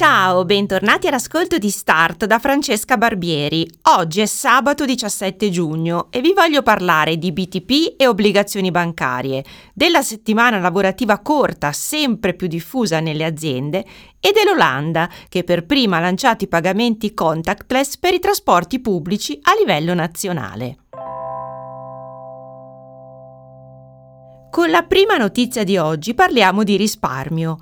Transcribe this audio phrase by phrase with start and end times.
[0.00, 3.70] Ciao, bentornati all'ascolto di Start da Francesca Barbieri.
[3.98, 9.44] Oggi è sabato 17 giugno e vi voglio parlare di BTP e obbligazioni bancarie,
[9.74, 13.84] della settimana lavorativa corta sempre più diffusa nelle aziende
[14.18, 19.50] e dell'Olanda che per prima ha lanciato i pagamenti contactless per i trasporti pubblici a
[19.58, 20.78] livello nazionale.
[24.50, 27.58] Con la prima notizia di oggi parliamo di risparmio.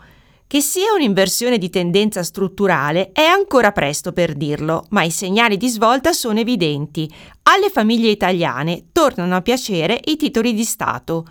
[0.48, 5.68] Che sia un'inversione di tendenza strutturale è ancora presto per dirlo, ma i segnali di
[5.68, 7.06] svolta sono evidenti.
[7.42, 11.26] Alle famiglie italiane tornano a piacere i titoli di Stato.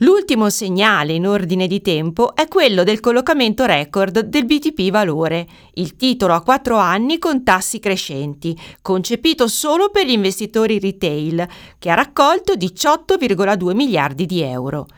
[0.00, 5.96] L'ultimo segnale in ordine di tempo è quello del collocamento record del BTP Valore, il
[5.96, 11.94] titolo a quattro anni con tassi crescenti, concepito solo per gli investitori retail, che ha
[11.94, 14.88] raccolto 18,2 miliardi di euro.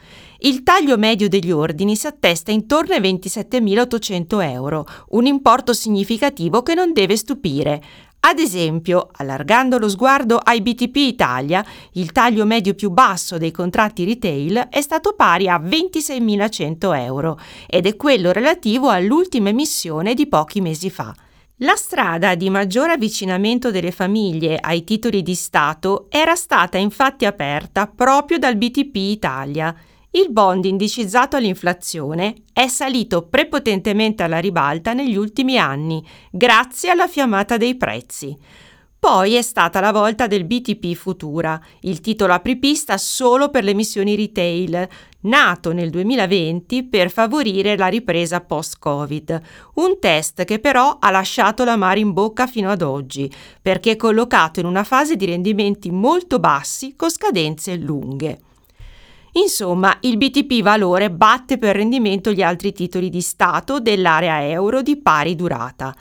[0.44, 6.74] Il taglio medio degli ordini si attesta intorno ai 27.800 euro, un importo significativo che
[6.74, 7.82] non deve stupire.
[8.20, 14.04] Ad esempio, allargando lo sguardo ai BTP Italia, il taglio medio più basso dei contratti
[14.04, 20.60] retail è stato pari a 26.100 euro ed è quello relativo all'ultima emissione di pochi
[20.60, 21.14] mesi fa.
[21.58, 27.86] La strada di maggior avvicinamento delle famiglie ai titoli di Stato era stata infatti aperta
[27.86, 29.74] proprio dal BTP Italia.
[30.16, 37.56] Il bond indicizzato all'inflazione è salito prepotentemente alla ribalta negli ultimi anni, grazie alla fiammata
[37.56, 38.38] dei prezzi.
[38.96, 44.14] Poi è stata la volta del BTP Futura, il titolo apripista solo per le emissioni
[44.14, 44.88] retail,
[45.22, 49.40] nato nel 2020 per favorire la ripresa post-Covid.
[49.74, 53.28] Un test che però ha lasciato la mare in bocca fino ad oggi,
[53.60, 58.38] perché è collocato in una fase di rendimenti molto bassi con scadenze lunghe.
[59.36, 64.96] Insomma, il BTP valore batte per rendimento gli altri titoli di Stato dell'area euro di
[64.96, 65.94] pari durata.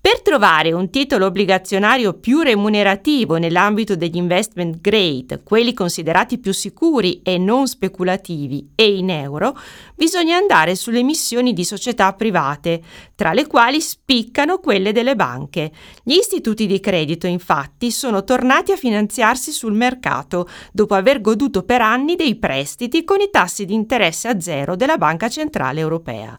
[0.00, 7.20] Per trovare un titolo obbligazionario più remunerativo nell'ambito degli investment grade, quelli considerati più sicuri
[7.22, 9.58] e non speculativi, e in euro,
[9.96, 12.80] bisogna andare sulle emissioni di società private,
[13.16, 15.72] tra le quali spiccano quelle delle banche.
[16.04, 21.82] Gli istituti di credito, infatti, sono tornati a finanziarsi sul mercato dopo aver goduto per
[21.82, 26.36] anni dei prestiti con i tassi di interesse a zero della Banca Centrale Europea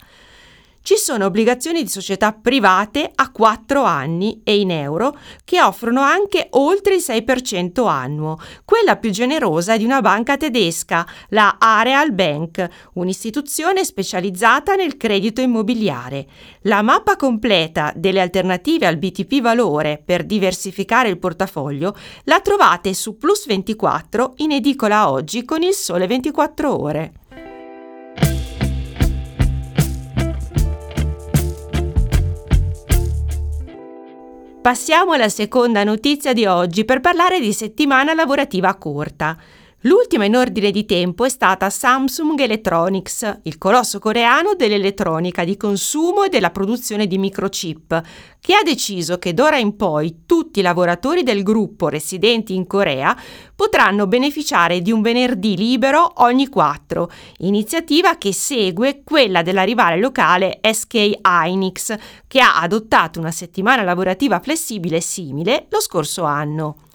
[0.82, 6.48] ci sono obbligazioni di società private a 4 anni e in euro che offrono anche
[6.52, 8.38] oltre il 6% annuo.
[8.66, 15.42] Quella più generosa è di una banca tedesca, la Areal Bank, un'istituzione specializzata nel credito
[15.42, 16.26] immobiliare.
[16.62, 23.18] La mappa completa delle alternative al BTP valore per diversificare il portafoglio la trovate su
[23.18, 27.19] Plus 24 in edicola oggi con il sole 24 ore.
[34.70, 39.36] Passiamo alla seconda notizia di oggi per parlare di settimana lavorativa corta.
[39.84, 46.24] L'ultima in ordine di tempo è stata Samsung Electronics, il colosso coreano dell'elettronica di consumo
[46.24, 48.02] e della produzione di microchip,
[48.42, 53.16] che ha deciso che d'ora in poi tutti i lavoratori del gruppo residenti in Corea
[53.56, 60.60] potranno beneficiare di un venerdì libero ogni quattro, iniziativa che segue quella della rivale locale
[60.62, 61.96] SK Hynix,
[62.28, 66.89] che ha adottato una settimana lavorativa flessibile simile lo scorso anno.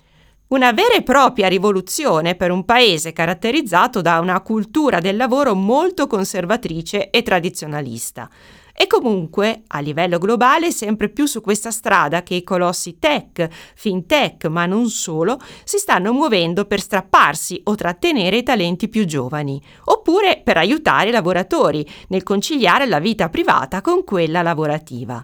[0.55, 6.07] Una vera e propria rivoluzione per un paese caratterizzato da una cultura del lavoro molto
[6.07, 8.31] conservatrice e tradizionalista.
[8.73, 14.45] E comunque, a livello globale, sempre più su questa strada che i colossi tech, fintech,
[14.45, 20.41] ma non solo, si stanno muovendo per strapparsi o trattenere i talenti più giovani, oppure
[20.45, 25.21] per aiutare i lavoratori nel conciliare la vita privata con quella lavorativa.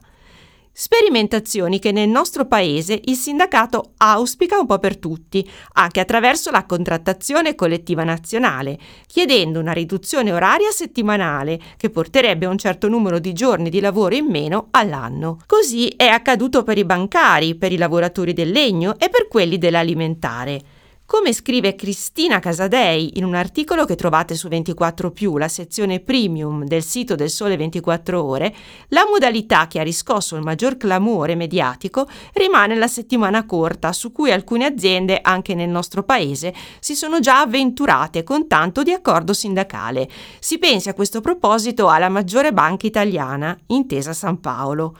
[0.72, 6.64] Sperimentazioni che nel nostro paese il sindacato auspica un po' per tutti, anche attraverso la
[6.64, 13.32] contrattazione collettiva nazionale, chiedendo una riduzione oraria settimanale che porterebbe a un certo numero di
[13.32, 15.38] giorni di lavoro in meno all'anno.
[15.44, 20.62] Così è accaduto per i bancari, per i lavoratori del legno e per quelli dell'alimentare.
[21.10, 26.84] Come scrive Cristina Casadei in un articolo che trovate su 24 la sezione premium del
[26.84, 28.54] sito del Sole 24 Ore,
[28.90, 34.30] la modalità che ha riscosso il maggior clamore mediatico rimane la settimana corta, su cui
[34.30, 40.08] alcune aziende, anche nel nostro paese, si sono già avventurate con tanto di accordo sindacale.
[40.38, 44.96] Si pensi a questo proposito alla maggiore banca italiana, Intesa San Paolo.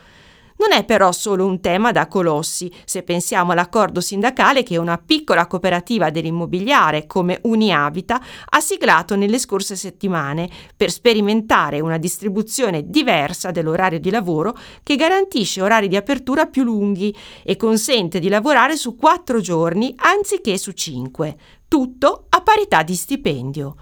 [0.60, 5.46] Non è però solo un tema da colossi, se pensiamo all'accordo sindacale che una piccola
[5.46, 13.98] cooperativa dell'immobiliare come Uniabita ha siglato nelle scorse settimane per sperimentare una distribuzione diversa dell'orario
[13.98, 19.40] di lavoro che garantisce orari di apertura più lunghi e consente di lavorare su quattro
[19.40, 23.76] giorni anziché su cinque, tutto a parità di stipendio.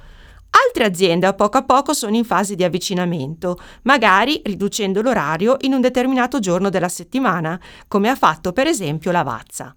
[0.51, 5.73] Altre aziende a poco a poco sono in fase di avvicinamento, magari riducendo l'orario in
[5.73, 9.75] un determinato giorno della settimana, come ha fatto per esempio la Vazza.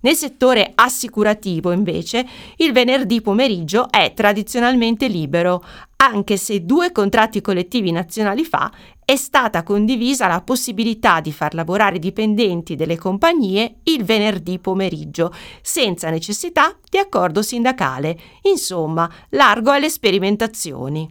[0.00, 2.24] Nel settore assicurativo, invece,
[2.56, 5.64] il venerdì pomeriggio è tradizionalmente libero,
[5.96, 8.70] anche se due contratti collettivi nazionali fa
[9.08, 15.32] è stata condivisa la possibilità di far lavorare i dipendenti delle compagnie il venerdì pomeriggio,
[15.62, 18.18] senza necessità di accordo sindacale.
[18.42, 21.10] Insomma, largo alle sperimentazioni.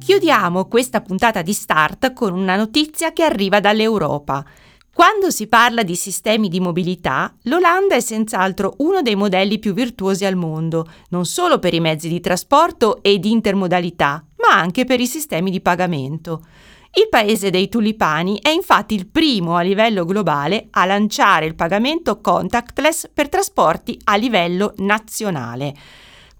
[0.00, 4.44] Chiudiamo questa puntata di Start con una notizia che arriva dall'Europa.
[4.94, 10.24] Quando si parla di sistemi di mobilità, l'Olanda è senz'altro uno dei modelli più virtuosi
[10.24, 15.00] al mondo, non solo per i mezzi di trasporto e di intermodalità, ma anche per
[15.00, 16.46] i sistemi di pagamento.
[16.92, 22.20] Il paese dei tulipani è infatti il primo a livello globale a lanciare il pagamento
[22.20, 25.74] contactless per trasporti a livello nazionale.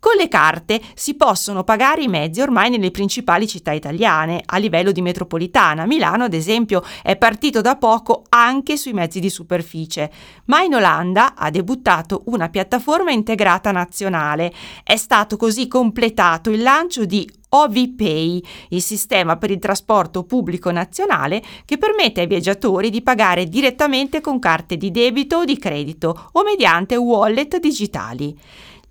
[0.05, 4.93] Con le carte si possono pagare i mezzi ormai nelle principali città italiane, a livello
[4.93, 5.87] di metropolitana.
[5.87, 10.13] Milano, ad esempio, è partito da poco anche sui mezzi di superficie,
[10.45, 14.53] ma in Olanda ha debuttato una piattaforma integrata nazionale.
[14.83, 21.43] È stato così completato il lancio di OVPay, il sistema per il trasporto pubblico nazionale
[21.65, 26.43] che permette ai viaggiatori di pagare direttamente con carte di debito o di credito o
[26.43, 28.37] mediante wallet digitali.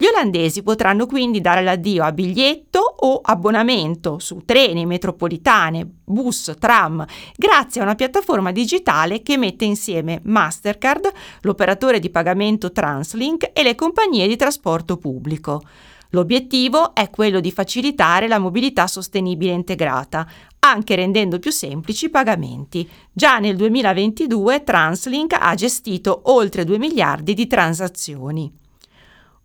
[0.04, 7.06] Gli olandesi potranno quindi dare l'addio a biglietto o abbonamento su treni, metropolitane, bus, tram,
[7.38, 11.10] grazie a una piattaforma digitale che mette insieme Mastercard,
[11.44, 15.62] l'operatore di pagamento Translink e le compagnie di trasporto pubblico.
[16.10, 20.28] L'obiettivo è quello di facilitare la mobilità sostenibile integrata,
[20.60, 22.86] anche rendendo più semplici i pagamenti.
[23.10, 28.63] Già nel 2022 Translink ha gestito oltre 2 miliardi di transazioni.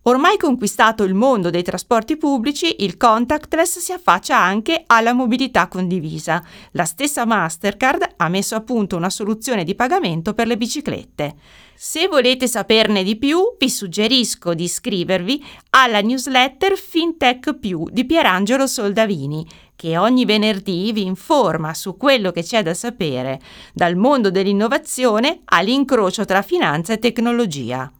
[0.09, 6.43] Ormai conquistato il mondo dei trasporti pubblici, il contactless si affaccia anche alla mobilità condivisa.
[6.71, 11.35] La stessa Mastercard ha messo a punto una soluzione di pagamento per le biciclette.
[11.75, 18.65] Se volete saperne di più, vi suggerisco di iscrivervi alla newsletter FinTech Più di Pierangelo
[18.65, 23.39] Soldavini, che ogni venerdì vi informa su quello che c'è da sapere,
[23.75, 27.91] dal mondo dell'innovazione all'incrocio tra finanza e tecnologia.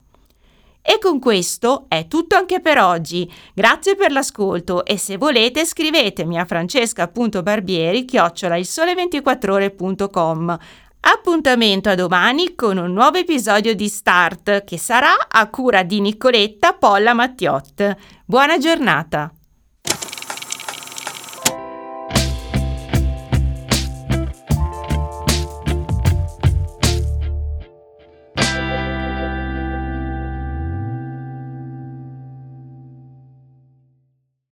[0.90, 3.32] E con questo è tutto anche per oggi.
[3.54, 10.58] Grazie per l'ascolto e se volete scrivetemi a francesca.barbieri chiocciola il sole24ore.com.
[11.02, 16.74] Appuntamento a domani con un nuovo episodio di Start che sarà a cura di Nicoletta
[16.74, 17.96] Polla Mattiot.
[18.26, 19.32] Buona giornata!